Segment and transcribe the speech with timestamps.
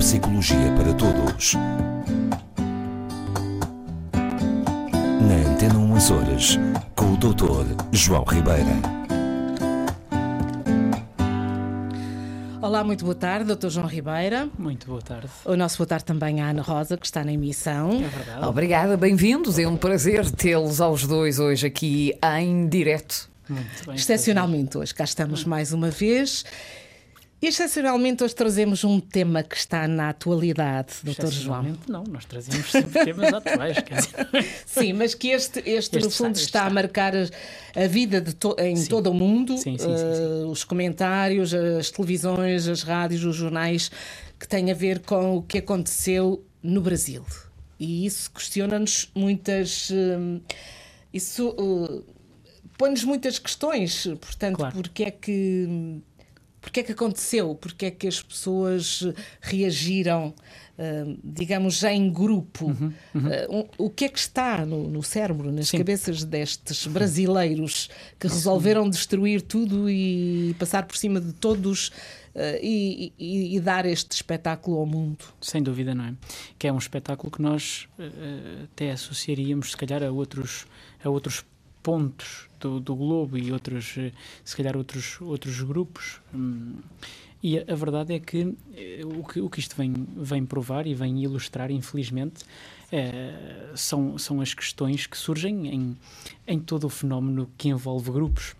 [0.00, 1.52] Psicologia para Todos.
[5.20, 6.58] Na Antena 1 Horas,
[6.96, 7.76] com o Dr.
[7.92, 8.64] João Ribeira.
[12.62, 13.68] Olá, muito boa tarde, Dr.
[13.68, 14.48] João Ribeira.
[14.58, 15.28] Muito boa tarde.
[15.44, 18.02] O nosso boa tarde também à Ana Rosa, que está na emissão.
[18.02, 18.46] É verdade.
[18.46, 19.58] Obrigada, bem-vindos.
[19.58, 23.28] É um prazer tê-los aos dois hoje aqui em direto.
[23.46, 23.96] Muito bem.
[23.96, 26.44] Excepcionalmente hoje, cá estamos mais uma vez.
[27.42, 31.10] E excepcionalmente hoje trazemos um tema que está na atualidade, Dr.
[31.12, 31.28] João.
[31.30, 33.76] Excepcionalmente, Não, nós trazemos sempre temas atuais.
[34.66, 38.56] Sim, mas que este, este, no Este fundo está- está a marcar a, vida to-
[38.58, 38.88] em Sim.
[38.90, 43.90] todo o mundo, Sim, sim, eh, os comentários, as televisões, as rádios, os jornais,
[44.38, 47.24] que têm a ver com o que aconteceu no Brasil.
[47.78, 49.90] E isso questiona-nos muitas.
[49.90, 50.42] hum,
[51.12, 52.02] isso hum,
[52.76, 54.06] põe-nos muitas questões.
[54.20, 54.74] Portanto, Claro.
[54.74, 56.02] porque é que.
[56.60, 57.54] Porque é que aconteceu?
[57.54, 59.02] Porque é que as pessoas
[59.40, 60.34] reagiram,
[60.78, 62.66] hum, digamos, já em grupo?
[62.66, 65.78] Uhum, Uh, um- o que é que está no, no cérebro, nas Sim.
[65.78, 67.88] cabeças destes brasileiros
[68.18, 73.84] que resolveram destruir tudo e passar por cima de todos uh, e, e- e dar
[73.86, 75.24] este espetáculo ao mundo?
[75.40, 76.14] sem dúvida, não é?
[76.58, 80.66] Que é um espetáculo que nós eh, até associaríamos, se calhar, a outros,
[81.02, 81.44] a outros
[81.82, 84.12] pontos do, do globo e outros, eh,
[84.44, 86.20] se calhar, outros, outros grupos.
[86.34, 86.76] Hum,
[87.42, 90.86] E a, a verdade é que, eh, o que o que isto vem, vem provar
[90.86, 92.44] e vem ilustrar, infelizmente,
[92.92, 95.96] eh, são, são as questões que surgem em,
[96.46, 98.54] em todo o fenómeno que envolve grupos.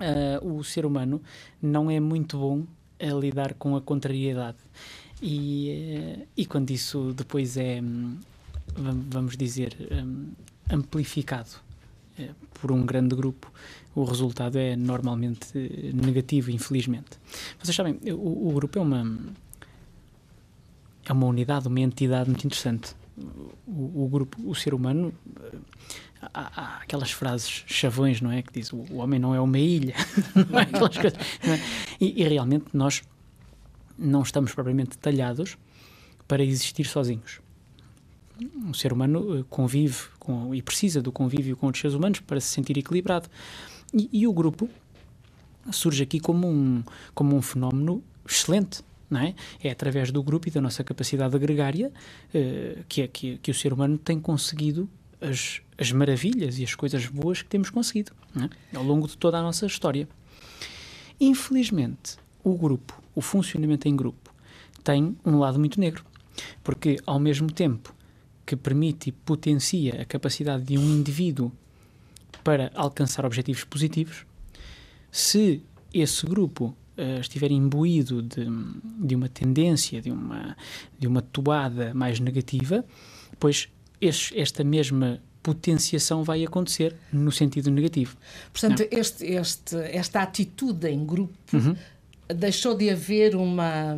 [0.00, 1.20] Ah, o ser humano
[1.60, 2.64] não é muito bom
[3.00, 4.56] a lidar com a contrariedade.
[5.20, 8.16] E, e quando isso depois é, hum,
[8.76, 10.28] vam- vamos dizer, hum,
[10.70, 11.50] amplificado
[12.60, 13.50] por um grande grupo,
[13.94, 17.18] o resultado é normalmente eh, negativo, infelizmente.
[17.62, 19.18] Vocês sabem, o, o grupo é uma,
[21.04, 22.94] é uma unidade, uma entidade muito interessante.
[23.66, 25.12] O, o grupo, o ser humano,
[25.42, 25.56] eh,
[26.32, 28.42] há, há aquelas frases chavões, não é?
[28.42, 29.94] Que diz o, o homem não é uma ilha,
[30.50, 30.62] não é?
[30.62, 31.60] Aquelas coisas, é?
[32.00, 33.02] E, e realmente nós
[33.98, 35.58] não estamos propriamente talhados
[36.28, 37.40] para existir sozinhos.
[38.68, 42.40] O ser humano eh, convive com, e precisa do convívio com outros seres humanos para
[42.40, 43.28] se sentir equilibrado.
[43.92, 44.68] E, e o grupo
[45.72, 46.82] surge aqui como um,
[47.14, 48.82] como um fenómeno excelente.
[49.10, 49.32] É?
[49.66, 51.90] é através do grupo e da nossa capacidade agregária
[52.34, 54.86] eh, que, é, que, que o ser humano tem conseguido
[55.18, 58.76] as, as maravilhas e as coisas boas que temos conseguido é?
[58.76, 60.06] ao longo de toda a nossa história.
[61.18, 64.32] Infelizmente, o grupo, o funcionamento em grupo,
[64.84, 66.04] tem um lado muito negro,
[66.62, 67.94] porque ao mesmo tempo
[68.48, 71.52] que permite e potencia a capacidade de um indivíduo
[72.42, 74.24] para alcançar objetivos positivos,
[75.12, 75.60] se
[75.92, 78.46] esse grupo eh, estiver imbuído de,
[79.06, 80.56] de uma tendência, de uma,
[80.98, 82.84] de uma toada mais negativa,
[83.38, 83.68] pois
[84.00, 88.16] este- esta mesma potenciação vai acontecer no sentido negativo.
[88.52, 91.76] Portanto, este, este, esta atitude em grupo Uhum.
[92.34, 93.94] deixou de haver uma,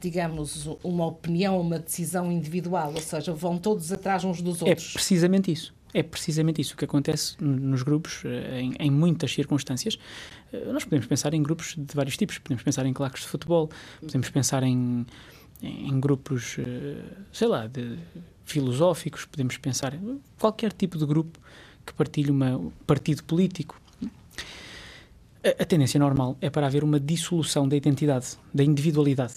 [0.00, 4.92] digamos, uma opinião, uma decisão individual, ou seja, vão todos atrás uns dos É outros.
[4.92, 5.74] precisamente isso.
[5.94, 9.98] É precisamente isso que acontece nos grupos, eh, em, em muitas circunstâncias.
[10.52, 12.36] Eh, Nós podemos pensar em grupos de vários tipos.
[12.38, 13.70] Podemos pensar em claques de futebol,
[14.00, 15.06] podemos pensar em,
[15.62, 17.02] em grupos, eh,
[17.32, 17.96] sei lá, de
[18.44, 21.38] filosóficos, podemos pensar em qualquer tipo de grupo
[21.86, 23.80] que partilhe uma, um partido político.
[25.42, 29.34] A, a tendência normal é para haver uma dissolução da identidade, da individualidade.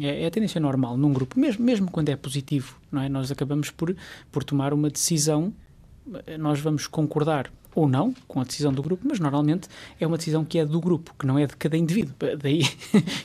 [0.00, 3.08] É, é a tendência normal num grupo, mesmo, mesmo quando é positivo, não é?
[3.08, 3.94] Nós acabamos por,
[4.32, 5.52] por tomar uma decisão,
[6.38, 9.68] nós vamos concordar ou não com a decisão do grupo, mas normalmente
[9.98, 12.14] é uma decisão que é do grupo, que não é de cada indivíduo.
[12.40, 12.62] Daí,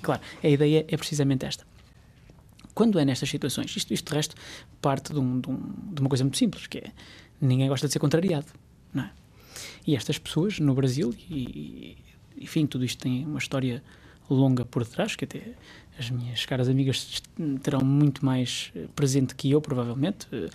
[0.01, 1.65] claro, a ideia é precisamente esta.
[2.73, 4.35] Quando é nestas situações, isto, isto de resto
[4.81, 6.91] parte de, um- de um- de uma coisa muito simples, que é
[7.41, 8.47] ninguém gosta de ser contrariado,
[8.93, 9.11] não é?
[9.85, 11.97] E estas pessoas no Brasil, e,
[12.39, 13.83] enfim, tudo isto tem uma história
[14.29, 15.53] longa por detrás, que até
[15.99, 17.21] as minhas caras amigas
[17.61, 20.49] terão muito mais eh, presente que eu, provavelmente, eh,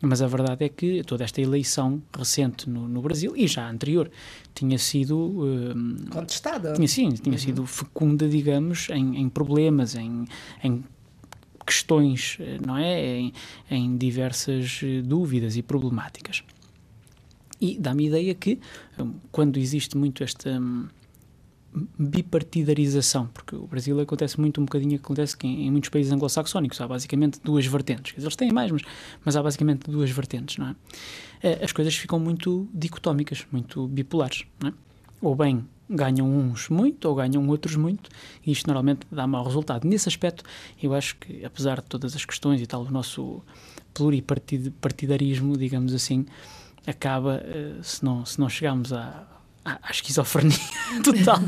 [0.00, 4.10] mas a verdade é que toda esta eleição recente no, no Brasil, e já anterior,
[4.54, 6.72] tinha sido eh, Contestada.
[6.72, 10.24] tinha, sim, tinha sido fecunda, digamos, em, em problemas, em,
[10.64, 10.82] em
[11.66, 13.18] questões, não é?
[13.18, 13.32] Em,
[13.70, 16.42] em diversas dúvidas e problemáticas.
[17.60, 18.60] E dá-me a ideia que,
[19.32, 20.86] quando existe muito esta hum,
[21.98, 26.88] bipartidarização, porque o Brasil acontece muito um bocadinho acontece que em, muitos países anglo-saxónicos, há
[26.88, 28.14] basicamente duas vertentes.
[28.16, 28.82] Eles têm mais, mas,
[29.24, 30.76] mas há basicamente duas vertentes, não é?
[31.42, 34.72] Eh, As coisas ficam muito dicotómicas, muito bipolares, não é?
[35.20, 38.10] Ou bem ganham uns muito ou ganham outros muito,
[38.44, 39.86] e isto normalmente dá mau resultado.
[39.86, 40.42] Nesse aspecto,
[40.82, 43.40] eu acho que, apesar de todas as questões e tal, o nosso
[43.94, 46.26] pluripartidarismo, digamos assim,
[46.86, 49.35] acaba, uh, se, não, se não chegarmos à,
[49.66, 50.56] à, à esquizofrenia
[51.02, 51.40] total,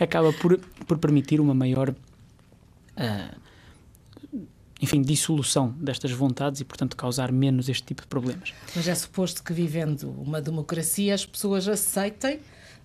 [0.00, 1.90] acaba por, por permitir uma maior.
[1.90, 3.44] Uh,
[4.82, 8.52] enfim, dissolução destas vontades e, portanto, causar menos este tipo de problemas.
[8.76, 12.40] Mas é suposto que, vivendo uma democracia, as pessoas aceitem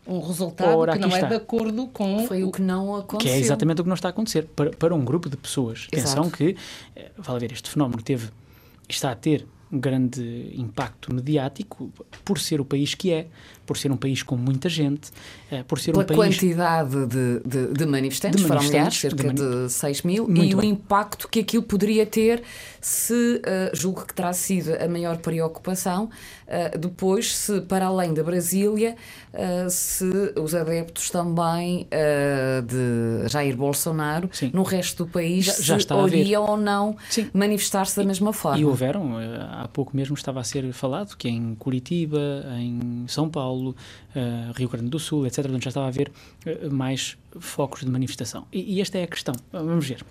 [0.07, 1.25] um resultado Ora, que não é está.
[1.25, 2.25] é de acordo com.
[2.25, 3.33] Foi o que não aconteceu.
[3.33, 4.45] Que é exatamente o que não está a acontecer.
[4.55, 5.87] Para, para um grupo de pessoas.
[5.91, 6.21] Exato.
[6.21, 6.55] Atenção que,
[6.95, 8.29] eh, vale ver, este fenómeno teve,
[8.87, 11.91] está a ter um grande impacto mediático
[12.25, 13.27] por ser o país que é,
[13.69, 15.11] por ser um país com muita gente,
[15.51, 16.17] uh, por ser Pela um país...
[16.17, 19.65] quantidade de, de, de manifestantes, de foram milhares, cerca de, mani...
[19.67, 20.55] de 6 mil, Muito e bem.
[20.55, 22.41] o impacto que aquilo poderia ter
[22.81, 26.05] se, uh, julgo que terá sido a maior preocupação,
[26.47, 28.95] uh, depois se para além da Brasília,
[29.69, 30.05] se
[30.35, 31.87] os adeptos também
[32.65, 34.49] de Jair Bolsonaro Sim.
[34.51, 36.97] no resto do país já, já iriam ou não
[37.31, 38.59] manifestar-se da mesma forma.
[38.59, 39.17] E houveram,
[39.51, 43.75] há pouco mesmo estava a ser falado que em Curitiba, em São Paulo, Paulo,
[44.15, 45.45] uh, Rio Grande do Sul, etc.
[45.49, 46.11] Onde já estava a haver
[46.45, 48.47] uh, mais focos de manifestação.
[48.51, 49.35] E, e esta é a questão.
[49.51, 50.03] Vamos ver.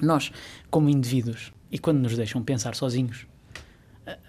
[0.00, 0.32] Nós,
[0.70, 3.26] como indivíduos, e quando nos deixam pensar sozinhos,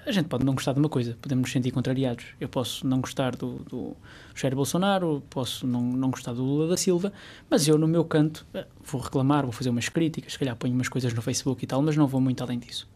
[0.05, 2.25] a gente pode não gostar de uma coisa, podemos nos sentir contrariados.
[2.39, 3.95] Eu posso não gostar do, do
[4.35, 7.11] Jair Bolsonaro, posso não, não gostar do Lula da Silva,
[7.49, 10.75] mas eu, no meu canto, eh, vou reclamar, vou fazer umas críticas, se calhar ponho
[10.75, 12.87] umas coisas no Facebook e tal, mas não vou muito além disso.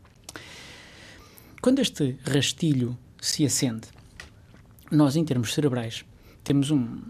[1.60, 3.88] Quando este rastilho se acende
[4.92, 6.06] nós, em termos cerebrais,
[6.44, 7.02] temos um,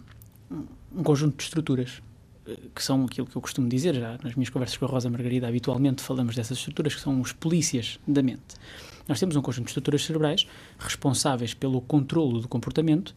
[0.96, 2.02] um conjunto de estruturas
[2.48, 5.10] eh, que são aquilo que eu costumo dizer já nas minhas conversas com a Rosa
[5.10, 8.56] Margarida, habitualmente falamos dessas estruturas que são os polícias da mente.
[9.08, 10.48] Nós temos um conjunto de estruturas cerebrais
[10.80, 13.16] responsáveis pelo controlo do comportamento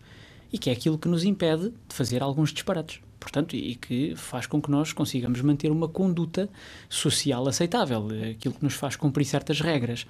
[0.53, 3.01] e que é aquilo que nos impede de fazer alguns disparates.
[3.21, 6.49] Portanto, e que faz com que nós consigamos manter uma conduta
[6.89, 10.07] social aceitável, eh, aquilo que nos faz cumprir certas regras.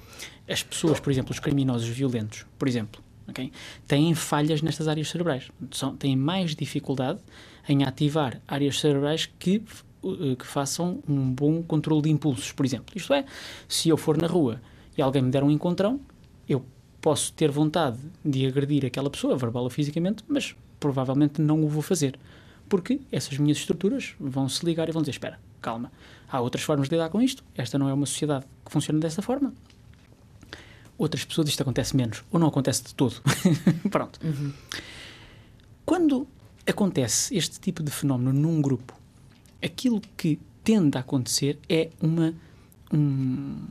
[0.49, 3.53] As pessoas, por exemplo, os criminosos violentos, por exemplo, okay?
[3.87, 5.51] têm falhas nestas áreas cerebrais.
[5.71, 7.21] São, têm mais dificuldade
[7.69, 9.63] em ativar áreas cerebrais que,
[10.03, 12.87] uh, que façam um bom controle de impulsos, por exemplo.
[12.97, 13.25] Isto é,
[13.69, 14.61] se eu for na rua
[14.97, 16.01] e alguém me der um encontrão,
[16.49, 16.65] eu
[17.01, 21.83] posso ter vontade de agredir aquela pessoa, verbal ou fisicamente, mas provavelmente não o vou
[21.83, 22.19] fazer.
[22.69, 25.91] Porque essas minhas estruturas vão se ligar e vão dizer: espera, calma,
[26.29, 29.23] há outras formas de lidar com isto, esta não é uma sociedade que funciona dessa
[29.23, 29.55] forma,
[30.99, 33.23] outras pessoas isto acontece menos, ou não acontece de todo.
[33.91, 34.21] Pronto.
[34.23, 34.53] Uhum.
[35.87, 36.27] Quando
[36.67, 38.93] acontece este tipo de fenómeno num grupo,
[39.63, 42.35] aquilo que tende a acontecer é uma.
[42.93, 43.65] Um,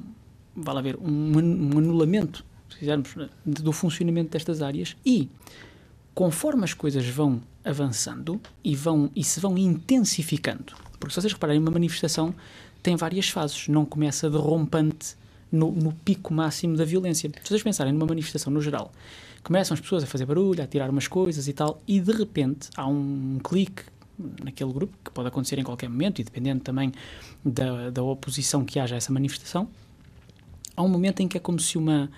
[0.56, 3.14] vale haver um, um anulamento, se quisermos,
[3.46, 5.30] do funcionamento destas áreas e
[6.14, 11.62] conforme as coisas vão avançando e, vão, e se vão intensificando, porque se vocês repararem,
[11.62, 12.34] uma manifestação
[12.82, 15.16] tem várias fases, não começa de rompante
[15.52, 17.30] no, no, pico máximo da violência.
[17.44, 18.92] Se vocês pensarem numa manifestação no geral,
[19.44, 22.70] começam as pessoas a fazer barulho, a tirar umas coisas e tal, e de repente
[22.76, 23.84] há um clique
[24.44, 26.92] naquele grupo, que pode acontecer em qualquer momento, e dependendo também
[27.46, 29.68] da, da oposição que haja a essa manifestação,
[30.76, 32.10] há um momento em que é como se uma,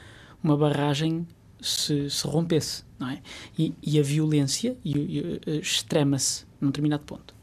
[0.44, 1.28] uma barragem
[1.62, 3.22] se, se rompesse, não é?
[3.58, 7.34] E, e a violência eh, extrema-se num determinado ponto.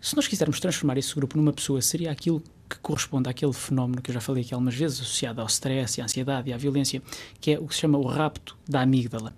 [0.00, 4.10] Se nós quisermos transformar esse grupo numa pessoa, seria aquilo que corresponde àquele fenómeno que
[4.10, 7.02] eu já falei aqui algumas vezes, associado ao stress, à ansiedade e à violência,
[7.40, 9.32] que é o que se chama o rapto da amígdala.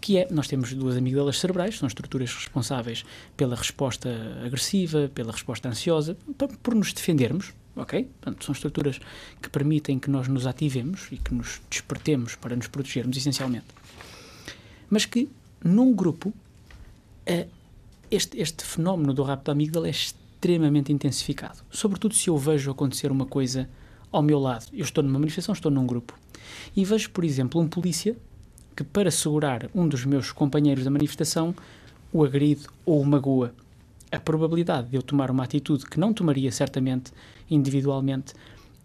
[0.00, 3.04] Que é, nós temos duas amígdalas cerebrais, são estruturas responsáveis
[3.36, 4.10] pela resposta
[4.44, 6.16] agressiva, pela resposta ansiosa,
[6.62, 8.04] por nos defendermos, ok?
[8.20, 9.00] Portanto, são estruturas
[9.40, 13.66] que permitem que nós nos ativemos e que nos despertemos para nos protegermos, essencialmente.
[14.90, 15.28] Mas que,
[15.62, 16.32] num grupo,
[17.24, 17.46] eh,
[18.10, 19.92] este, este fenómeno do rapto da amígdala é
[20.44, 21.60] extremamente intensificado.
[21.70, 23.66] Sobretudo se eu vejo acontecer uma coisa
[24.12, 24.66] ao meu lado.
[24.74, 26.14] Eu estou numa manifestação, estou num grupo.
[26.76, 28.14] E vejo, por exemplo, um polícia
[28.76, 31.54] que, para segurar um dos meus companheiros da manifestação,
[32.12, 33.54] o agride ou o magoa.
[34.12, 37.10] A probabilidade de eu tomar uma atitude que não tomaria certamente
[37.50, 38.34] individualmente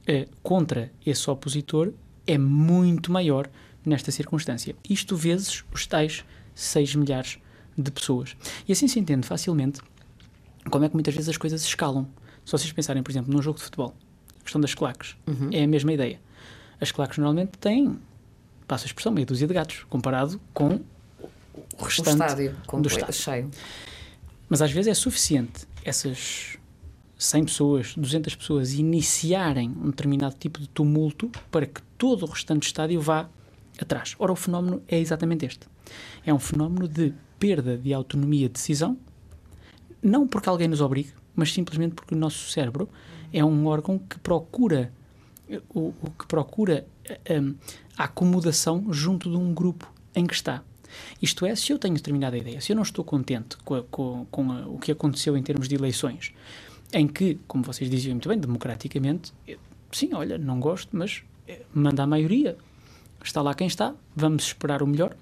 [0.08, 1.92] eh, contra esse opositor
[2.25, 3.50] é muito maior
[3.86, 4.75] nesta circunstância.
[4.89, 6.24] Isto vezes os tais
[6.56, 7.38] 6 milhares
[7.78, 8.36] de pessoas.
[8.66, 9.82] E assim se entende facilmente
[10.69, 12.07] como é que muitas vezes as coisas escalam.
[12.45, 13.93] Se vocês pensarem, por exemplo, num jogo de futebol,
[14.39, 15.49] a questão das claques, uhum.
[15.51, 16.19] é a mesma ideia.
[16.79, 17.99] As claques normalmente têm,
[18.67, 20.79] passo a expressão, meia dúzia de gatos, comparado com
[21.77, 23.13] o restante o estádio, do estádio.
[23.13, 23.51] cheio.
[24.47, 26.57] Mas às vezes é suficiente essas
[27.17, 32.65] 100 pessoas, 200 pessoas iniciarem um determinado tipo de tumulto para que todo o restante
[32.65, 33.29] estádio vá
[33.79, 34.15] atrás.
[34.17, 35.67] Ora, o fenómeno é exatamente este.
[36.25, 38.97] É um fenómeno de perda de autonomia de decisão
[40.01, 42.89] não porque alguém nos obrigue, mas simplesmente porque o nosso cérebro
[43.32, 44.91] é um órgão que procura
[45.74, 46.86] o, o que procura
[47.29, 47.56] um,
[47.98, 50.63] a acomodação junto de um grupo em que está.
[51.22, 54.25] Isto é, se eu tenho determinada ideia, se eu não estou contente com, a, com,
[54.32, 56.34] com a, o que aconteceu em termos de eleições,
[56.91, 59.32] em que, como vocês diziam muito bem, democraticamente,
[59.91, 62.58] sim, olha, não gosto, mas eh, manda a maioria,
[63.24, 65.15] está lá quem está, vamos esperar o melhor.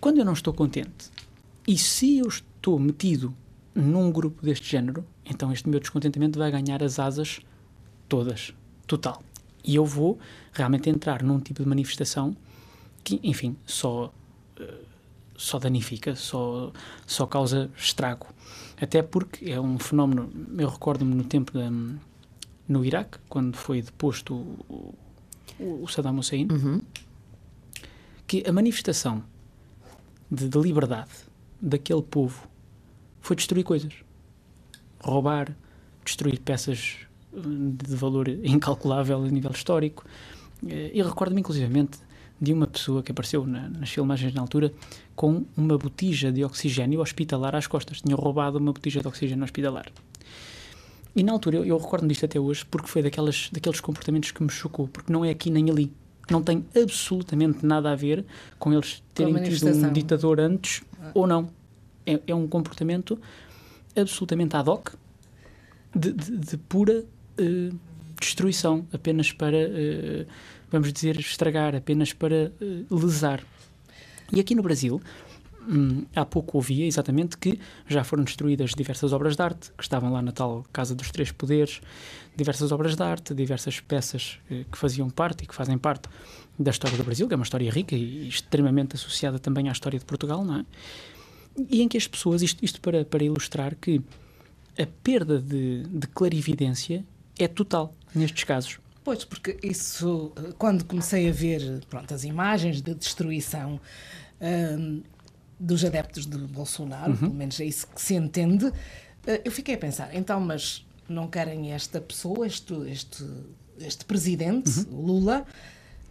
[0.00, 1.10] Quando eu não estou contente,
[1.66, 3.34] e se eu estou metido
[3.74, 7.40] num grupo deste género, então este meu descontentamento vai ganhar as asas
[8.08, 8.54] todas,
[8.86, 9.22] total.
[9.64, 10.18] E eu vou
[10.52, 12.36] realmente entrar num tipo de manifestação
[13.02, 14.12] que, enfim, só,
[14.58, 14.78] eh,
[15.36, 16.72] só danifica, só,
[17.04, 18.28] só causa estrago.
[18.80, 21.68] Até porque é um fenómeno, eu recordo-me no tempo da,
[22.68, 24.94] no Iraque, quando foi deposto o,
[25.58, 26.80] o, o Saddam Hussein, uhum.
[28.26, 29.22] que a manifestação
[30.30, 31.25] de, de liberdade
[31.60, 32.48] daquele povo
[33.20, 33.92] foi destruir coisas.
[35.00, 35.56] Roubar,
[36.04, 36.96] destruir peças
[37.32, 40.04] de valor incalculável a nível histórico.
[40.66, 41.98] Eh, e recordo-me, inclusivamente,
[42.40, 44.72] de uma pessoa que apareceu na, nas filmagens na altura
[45.14, 48.00] com uma botija de oxigênio hospitalar às costas.
[48.00, 49.86] Tinha roubado uma botija de oxigênio hospitalar.
[51.14, 54.42] E na altura, eu, eu recordo-me disto até hoje, porque foi daquelas, daqueles comportamentos que
[54.42, 55.92] me chocou, porque não é aqui nem ali.
[56.30, 58.24] Não tem absolutamente nada a ver
[58.58, 61.10] com eles terem com tido um ditador antes ah.
[61.14, 61.48] ou não.
[62.04, 63.18] É, é, um comportamento
[63.96, 64.90] absolutamente ad hoc,
[65.94, 67.04] de, de, de pura
[67.40, 67.78] uh,
[68.20, 70.26] destruição, apenas para, uh,
[70.70, 73.42] vamos dizer, estragar, apenas para uh, lesar.
[74.32, 75.00] E aqui no Brasil,
[75.68, 80.12] hum, há pouco ouvia exatamente que já foram destruídas diversas obras de arte, que estavam
[80.12, 81.80] lá na tal Casa dos Três Poderes,
[82.36, 86.08] diversas obras de arte, diversas peças que faziam parte e que fazem parte
[86.58, 89.98] da história do Brasil, que é uma história rica e extremamente associada também à história
[89.98, 90.64] de Portugal, não é?
[91.70, 94.00] E em que as pessoas, isto, isto para, para ilustrar que
[94.78, 97.04] a perda de, de clarividência
[97.38, 98.78] é total nestes casos.
[99.02, 103.80] Pois, porque isso, quando comecei a ver pronto, as imagens de destruição
[104.40, 105.02] hum,
[105.58, 107.18] dos adeptos de Bolsonaro, uhum.
[107.18, 108.70] pelo menos é isso que se entende,
[109.26, 113.24] eh, eu fiquei a pensar, então, mas não querem esta pessoa, este, este,
[113.78, 115.06] este presidente, uhum.
[115.06, 115.46] Lula,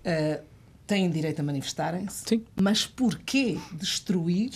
[0.06, 0.44] uh,
[0.88, 4.52] têm direito a manifestarem-se, mas porquê destruir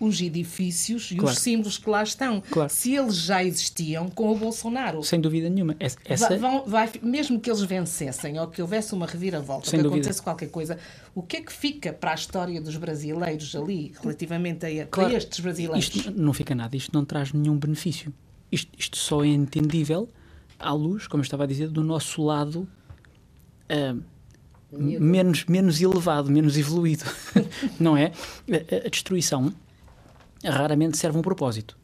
[0.00, 1.34] os edifícios e claro.
[1.34, 2.42] os símbolos que lá estão.
[2.50, 2.70] Claro.
[2.70, 5.02] Se eles já existiam com o Bolsonaro.
[5.02, 5.76] Sem dúvida nenhuma.
[5.80, 6.36] Essa...
[6.36, 10.00] Vão, vai, mesmo que eles vencessem ou que houvesse uma reviravolta, Sem ou que dúvida.
[10.00, 10.78] acontecesse qualquer coisa,
[11.14, 15.14] o que é que fica para a história dos brasileiros ali, relativamente a, claro.
[15.14, 15.94] estes brasileiros?
[15.94, 18.12] Isto não fica nada, isto não traz nenhum benefício.
[18.50, 20.08] Isto, isto só é entendível
[20.58, 22.68] à luz, como eu estava a dizer, do nosso lado.
[23.70, 24.02] Uh,
[24.70, 27.04] menos, menos elevado, menos evoluído,
[27.80, 28.12] não é?
[28.50, 29.52] A, a destruição
[30.44, 31.76] raramente serve um propósito.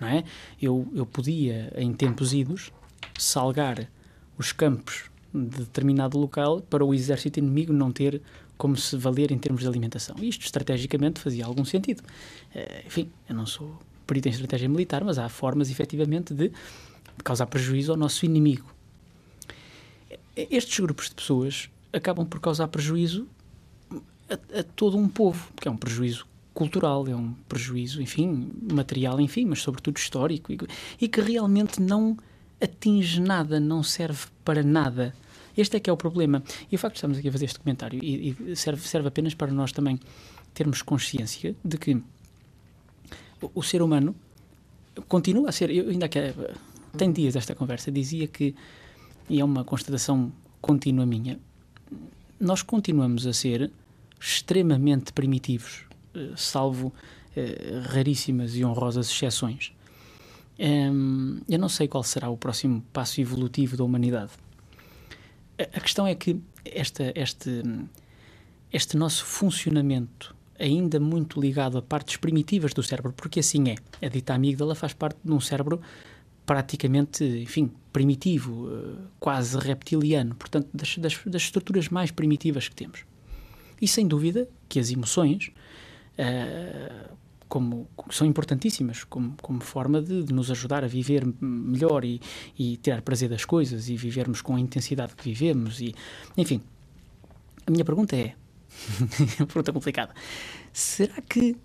[0.00, 0.24] Não é?
[0.60, 2.72] eu, eu podia, em tempos idos,
[3.18, 3.90] salgar
[4.38, 8.22] os campos de determinado local para o exército inimigo não ter
[8.56, 10.16] como se valer em termos de alimentação.
[10.20, 12.00] Isto estrategicamente fazia algum sentido.
[12.54, 16.50] Uh, enfim, eu não sou perito em estratégia militar, mas há formas efetivamente de
[17.22, 18.74] causar prejuízo ao nosso inimigo.
[20.34, 23.28] Estes grupos de pessoas acabam por causar prejuízo
[24.28, 29.20] a, a todo um povo, porque é um prejuízo cultural, é um prejuízo, enfim, material,
[29.20, 30.52] enfim, mas sobretudo histórico
[31.00, 32.16] e, que realmente não
[32.60, 35.14] atinge nada, não serve para nada.
[35.56, 36.42] Este é que é o problema.
[36.70, 39.34] E o facto de estarmos aqui a fazer este comentário e, e serve, serve apenas
[39.34, 39.98] para nós também
[40.52, 41.94] termos consciência de que
[43.40, 44.14] o, o ser humano
[45.08, 45.70] continua a ser.
[45.70, 46.34] Eu ainda que
[46.96, 48.54] tem dias esta conversa dizia que
[49.28, 51.38] e é uma constatação contínua minha.
[52.38, 53.70] Nós continuamos a ser
[54.20, 55.89] extremamente primitivos eh,
[56.36, 56.92] salvo
[57.36, 59.72] eh, raríssimas e honrosas exceções.
[60.58, 64.32] Um, eu não sei qual será o próximo passo evolutivo da humanidade.
[65.56, 67.62] A, questão é que esta, este,
[68.72, 74.08] este nosso funcionamento, ainda muito ligado a partes primitivas do cérebro, porque assim é, a
[74.08, 75.80] dita amígdala faz parte de um cérebro
[76.44, 83.04] praticamente, enfim, primitivo, eh, quase reptiliano, portanto, das, das, das estruturas mais primitivas que temos.
[83.80, 85.52] E sem dúvida que as emoções
[87.48, 92.20] como, são importantíssimas como, como forma de, de, nos ajudar a viver melhor e,
[92.56, 95.80] e tirar prazer das coisas e vivermos com a intensidade que vivemos.
[95.80, 95.94] E,
[96.36, 96.62] enfim,
[97.66, 98.34] a minha pergunta é:
[99.46, 100.14] pergunta complicada.
[100.72, 101.56] Será que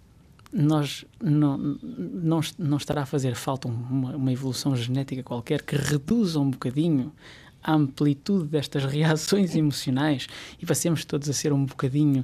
[0.51, 6.39] nós não, não, não estará a fazer falta uma, uma evolução genética qualquer que reduza
[6.39, 7.13] um bocadinho
[7.61, 10.27] a amplitude destas reações emocionais
[10.61, 12.23] e passemos todos a ser um bocadinho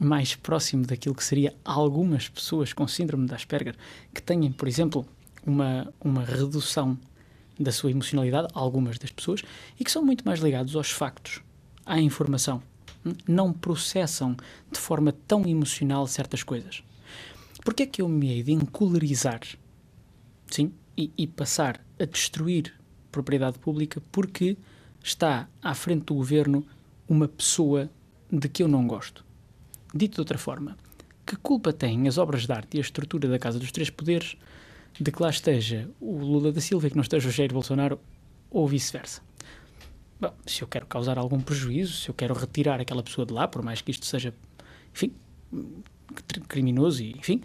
[0.00, 3.76] mais próximo daquilo que seria algumas pessoas com síndrome de Asperger
[4.14, 5.06] que tenham, por exemplo,
[5.46, 6.98] uma, uma redução
[7.58, 9.42] da sua emocionalidade, algumas das pessoas,
[9.78, 11.42] e que são muito mais ligados aos factos,
[11.84, 12.62] à informação.
[13.28, 14.34] Não processam
[14.72, 16.82] de forma tão emocional certas coisas.
[17.62, 19.40] Porquê é que eu me hei de encolerizar,
[20.50, 22.74] sim, e, e passar a destruir
[23.12, 24.56] propriedade pública porque
[25.02, 26.66] está à frente do governo
[27.06, 27.90] uma pessoa
[28.32, 29.29] de que eu não gosto?
[29.94, 30.76] Dito de outra forma,
[31.26, 34.36] que culpa têm as obras de arte e a estrutura da Casa dos Três Poderes
[34.98, 37.98] de que lá esteja o Lula da Silva e que não esteja o Jair Bolsonaro
[38.50, 39.22] ou vice-versa?
[40.20, 43.48] Bom, se eu quero causar algum prejuízo, se eu quero retirar aquela pessoa de lá,
[43.48, 44.34] por mais que isto seja,
[44.92, 45.12] enfim,
[46.46, 47.40] criminoso e, enfim,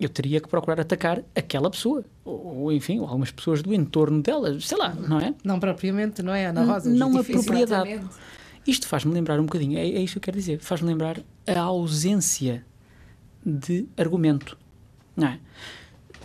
[0.00, 4.22] eu teria que procurar atacar aquela pessoa, ou, ou, enfim, ou algumas pessoas do entorno
[4.22, 5.34] dela, sei lá, não é?
[5.44, 6.90] Não propriamente, não é, Ana Rosa?
[6.90, 8.00] Não a propriedade.
[8.66, 11.60] Isto faz-me lembrar um bocadinho, é, é isso que eu quero dizer, faz-me lembrar a
[11.60, 12.64] ausência
[13.44, 14.56] de argumento,
[15.16, 15.40] não é?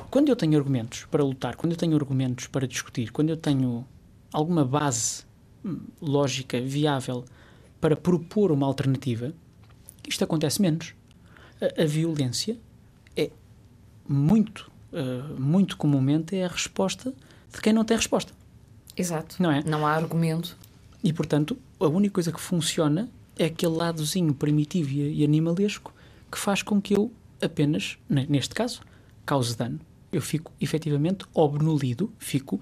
[0.09, 3.85] Quando eu tenho argumentos para lutar, quando eu tenho argumentos para discutir, quando eu tenho
[4.31, 5.23] alguma base
[5.63, 7.25] hum, lógica viável
[7.81, 9.33] para propor uma alternativa,
[10.07, 10.95] isto acontece menos.
[11.61, 12.57] A, a violência
[13.15, 13.29] é
[14.07, 17.13] muito, uh, muito comumente é a resposta
[17.53, 18.33] de quem não tem resposta.
[18.95, 19.35] Exato.
[19.41, 19.63] Não é?
[19.63, 20.57] Não há argumento.
[21.03, 25.93] E, portanto, a única coisa que funciona é aquele ladozinho primitivo e animalesco
[26.29, 28.81] que faz com que eu apenas, neste caso,
[29.25, 29.79] cause dano.
[30.11, 32.59] Eu fico efetivamente obnulido, fico,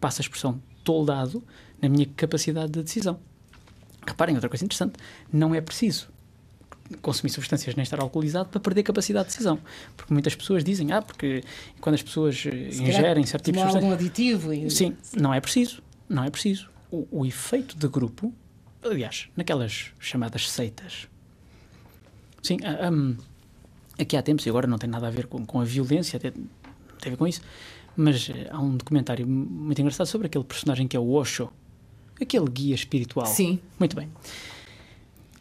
[0.00, 1.42] passa a expressão, toldado
[1.80, 3.18] na minha capacidade de decisão.
[4.06, 4.94] Reparem, outra coisa interessante,
[5.32, 6.12] não é preciso
[7.00, 9.58] consumir substâncias nem estar alcoolizado para perder capacidade de decisão.
[9.96, 11.42] Porque muitas pessoas dizem, ah, porque
[11.80, 13.78] quando as pessoas eh, Se ingerem certo tipo de substância...
[13.78, 14.70] algum aditivo e...
[14.70, 16.68] Sim, não é preciso, não é preciso.
[16.94, 18.32] O, o efeito de grupo,
[18.82, 21.08] aliás, naquelas chamadas seitas,
[22.42, 22.58] sim,
[22.92, 23.16] um,
[23.98, 26.30] aqui há tempos, e agora não tem nada a ver com, com a violência, até
[26.30, 26.42] tem
[27.06, 27.42] a ver com isso,
[27.96, 31.50] mas eh, há um documentário muito engraçado sobre aquele personagem que é o Osho,
[32.20, 33.26] aquele guia espiritual.
[33.26, 33.58] Sim.
[33.78, 34.08] Muito bem.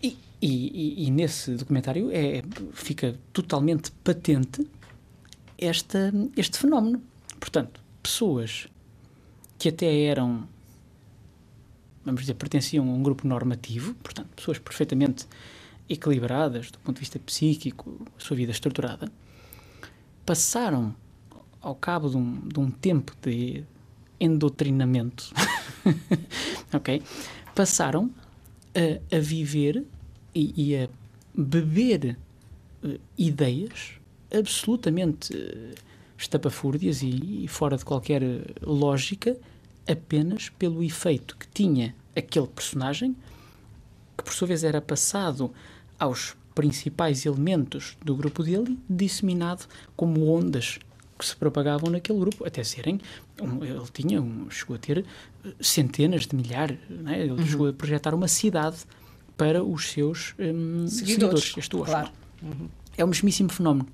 [0.02, 4.68] E, e, e, nesse documentário é, fica totalmente patente
[5.58, 7.02] esta, este fenómeno.
[7.40, 8.68] Portanto, pessoas
[9.58, 10.46] que até eram,
[12.06, 15.26] vamos dizer, pertenciam a um grupo normativo, portanto, pessoas perfeitamente
[15.90, 19.12] equilibradas do ponto de vista psíquico, a sua vida estruturada,
[20.26, 20.96] passaram
[21.62, 23.64] ao cabo de um, de um tempo de
[24.20, 25.34] endoctrinamento,
[26.74, 27.02] ok?
[27.56, 28.10] Passaram
[28.76, 29.86] a, a viver
[30.34, 30.90] e, e, a
[31.34, 32.18] beber
[32.84, 33.94] uh, ideias
[34.34, 35.74] absolutamente uh,
[36.18, 38.22] estapafúrdias e, e, fora de qualquer
[38.62, 39.38] lógica
[39.88, 43.16] apenas pelo efeito que tinha aquele personagem,
[44.18, 45.52] que por sua vez era passado
[46.00, 49.66] aos principais elementos do grupo dele, disseminado
[49.96, 50.80] como ondas
[51.18, 53.00] que se propagavam naquele grupo, até serem.
[53.42, 55.00] Um, ele tinha, um, chegou a ter
[55.46, 57.22] eh, centenas de milhares, né?
[57.22, 57.46] ele uhum.
[57.46, 58.78] chegou a projetar uma cidade
[59.38, 61.44] para os seus um, seguidores.
[61.44, 61.90] seguidores.
[61.90, 62.10] Claro.
[62.42, 62.70] Uhum.
[62.98, 63.88] É um mesmíssimo fenómeno.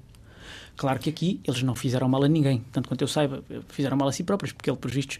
[0.75, 4.08] Claro que aqui eles não fizeram mal a ninguém, tanto quanto eu saiba, fizeram mal
[4.08, 5.19] a si próprios, porque ele, por vistos,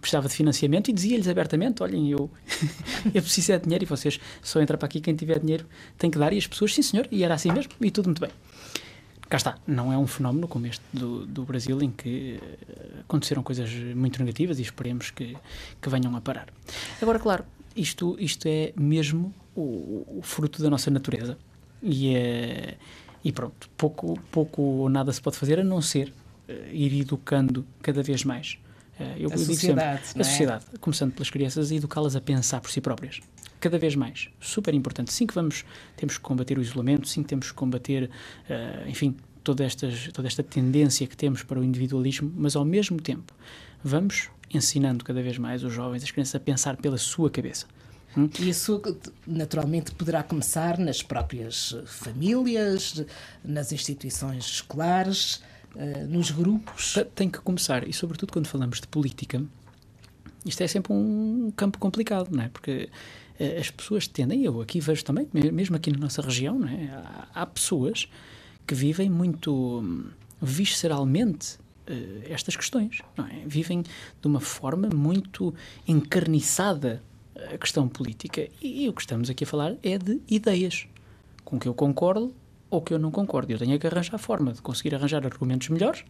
[0.00, 2.30] precisava de financiamento e dizia-lhes abertamente: Olhem, eu,
[3.14, 5.66] eu preciso de dinheiro e vocês só entra para aqui quem tiver dinheiro
[5.98, 6.32] tem que dar.
[6.32, 8.30] E as pessoas, sim senhor, e era assim mesmo, e tudo muito bem
[9.30, 13.44] cá está, não é um fenómeno como este do, do Brasil em que eh, aconteceram
[13.44, 15.36] coisas muito negativas e esperemos que,
[15.80, 16.48] que venham a parar.
[17.00, 17.44] Agora, claro,
[17.76, 21.38] isto, isto é mesmo o, o fruto da nossa natureza
[21.80, 22.74] e, é,
[23.22, 26.12] e pronto, pouco, pouco ou nada se pode fazer a não ser
[26.48, 28.58] uh, ir educando cada vez mais.
[29.00, 32.70] Uh, eu, a sociedade, sempre, a sociedade, começando pelas crianças e educá-las a pensar por
[32.70, 33.20] si próprias
[33.58, 34.30] cada vez mais.
[34.40, 35.12] Super importante.
[35.12, 35.64] Sim que vamos,
[35.96, 38.04] temos que combater o isolamento, sim que temos que combater,
[38.48, 43.00] uh, enfim, toda, estas, toda esta tendência que temos para o individualismo, mas ao mesmo
[43.00, 43.34] tempo
[43.84, 47.66] vamos ensinando cada vez mais os jovens, as crianças a pensar pela sua cabeça.
[48.16, 48.28] Hum?
[48.40, 48.82] Isso
[49.26, 53.04] naturalmente poderá começar nas próprias famílias,
[53.44, 55.40] nas instituições escolares,
[55.74, 56.94] uh, nos grupos.
[57.14, 59.42] Tem que começar, e sobretudo quando falamos de política,
[60.44, 62.48] isto é sempre um campo complicado, não é?
[62.48, 62.88] Porque
[63.38, 66.88] eh, as pessoas tendem, eu aqui vejo também, mesmo aqui na nossa região, não é?
[67.34, 68.08] há, pessoas
[68.66, 71.56] que vivem muito hum, visceralmente
[71.88, 73.42] uh, estas questões, não é?
[73.46, 75.54] Vivem de uma forma muito
[75.86, 77.02] encarniçada
[77.52, 78.48] a questão política.
[78.62, 80.86] E, o que estamos aqui a falar é de ideias
[81.44, 82.34] com que eu concordo
[82.70, 83.52] ou que eu não concordo.
[83.52, 86.04] Eu tenho que arranjar a forma de conseguir arranjar argumentos melhores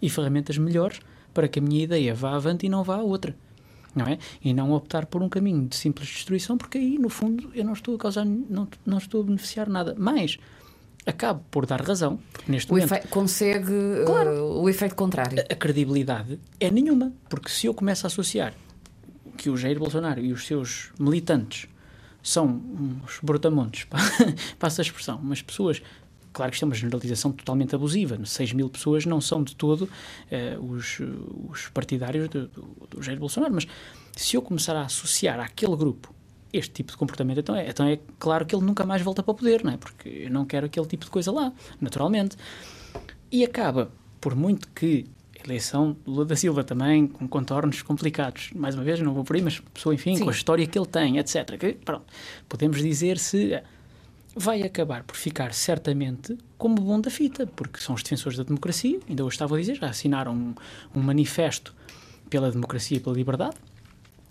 [0.00, 1.00] e ferramentas melhores
[1.32, 3.34] para que a minha ideia vá avante e não vá a outra.
[3.94, 4.18] não é?
[4.42, 7.72] E não optar por um caminho de simples destruição, porque aí, no fundo, eu não
[7.72, 9.94] estou a causar, não, não estou a beneficiar nada.
[9.96, 10.38] Mas
[11.06, 13.08] acabo por dar razão, neste o momento...
[13.08, 15.38] consegue claro, uh, o efeito contrário.
[15.38, 18.54] A, a, credibilidade é nenhuma, porque se eu começo a associar
[19.36, 21.68] que o Jair Bolsonaro e os seus militantes
[22.24, 23.86] são uns brutamontes,
[24.58, 25.80] passa a expressão, umas pessoas
[26.34, 28.18] Claro que isto é uma generalização totalmente abusiva.
[28.22, 30.98] 6 mil pessoas não são de todo uh, os,
[31.48, 32.48] os, partidários do,
[32.90, 33.54] do Jair Bolsonaro.
[33.54, 33.68] Mas
[34.16, 36.12] se eu começar a associar àquele grupo
[36.52, 39.30] este tipo de comportamento, então é, então é claro que ele nunca mais volta para
[39.30, 39.76] o poder, não é?
[39.76, 42.36] Porque eu não quero aquele tipo de coisa lá, naturalmente.
[43.30, 45.06] E acaba, por muito que
[45.46, 49.36] eleição do Lula da Silva também, com contornos complicados, mais uma vez, não vou por
[49.36, 50.24] aí, mas pessoa, enfim, Sim.
[50.24, 51.58] com a história que ele tem, etc.
[51.58, 52.04] Que, pronto,
[52.48, 53.60] podemos dizer se
[54.36, 58.98] vai acabar por ficar certamente como bom da fita, porque são os defensores da democracia,
[59.08, 60.54] ainda hoje estava a dizer, já assinaram um,
[60.94, 61.74] um manifesto
[62.28, 63.56] pela democracia e pela liberdade,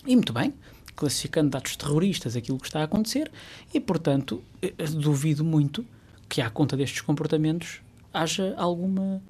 [0.05, 0.53] e muito bem,
[0.95, 3.31] classificando dados terroristas aquilo que está a acontecer,
[3.73, 5.85] e portanto eh, duvido muito
[6.27, 7.81] que à conta destes comportamentos
[8.13, 9.21] haja alguma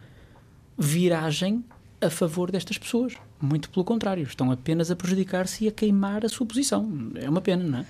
[0.78, 1.64] viragem
[2.02, 3.14] a favor destas pessoas.
[3.42, 7.12] Muito pelo contrário, estão apenas a prejudicar-se e a queimar a sua posição.
[7.16, 7.86] É uma pena, não é?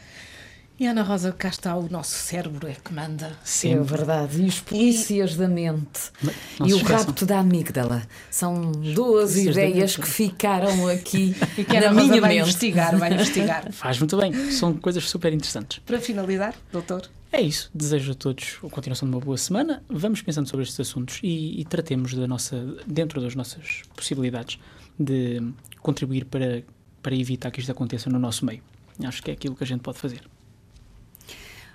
[0.80, 3.38] E Ana Rosa, cá está o nosso cérebro é que manda.
[3.44, 4.42] Sim, é verdade.
[4.42, 5.38] E os polícias e...
[5.38, 6.12] da mente.
[6.60, 8.02] Não e o rapto da amígdala.
[8.32, 13.14] São duas ideias que ficaram aqui e que na Ana minha Rosa vai investigar, vai
[13.14, 13.72] investigar.
[13.72, 14.34] Faz muito bem.
[14.52, 15.78] São coisas super interessantes.
[15.86, 17.08] Para finalizar, doutor.
[17.34, 17.72] É isso.
[17.74, 19.84] Desejo a todos a continuação de uma boa semana.
[19.90, 24.60] Vamos pensando sobre estes assuntos e, e tratemos da nossa, dentro das nossas possibilidades
[25.00, 25.42] de
[25.82, 26.64] contribuir para,
[27.02, 28.62] para evitar que isto aconteça no nosso meio.
[29.04, 30.22] Acho que é aquilo que a gente pode fazer.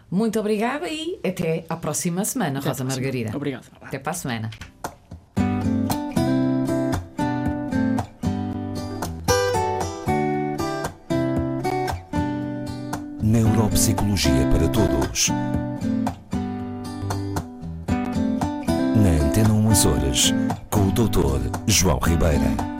[0.08, 3.36] Muito obrigada e até à próxima semana, até Rosa Margarida.
[3.36, 3.66] Obrigado.
[3.80, 4.50] Até para a semana.
[13.20, 14.97] Neuropsicologia para Todos.
[18.96, 20.34] Na Antena 1 Horas,
[20.70, 21.50] com o Dr.
[21.66, 22.77] João Ribeira.